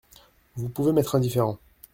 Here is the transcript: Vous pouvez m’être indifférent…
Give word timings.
Vous 0.55 0.67
pouvez 0.67 0.93
m’être 0.93 1.13
indifférent… 1.13 1.59